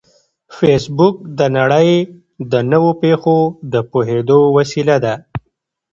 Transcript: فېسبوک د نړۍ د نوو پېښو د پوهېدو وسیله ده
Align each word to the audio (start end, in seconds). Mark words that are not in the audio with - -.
فېسبوک 0.57 1.15
د 1.37 1.39
نړۍ 1.57 1.91
د 2.51 2.53
نوو 2.71 2.91
پېښو 3.01 3.37
د 3.73 3.75
پوهېدو 3.91 4.39
وسیله 4.57 4.95
ده 5.03 5.13